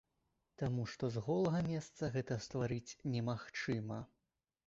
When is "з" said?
1.15-1.21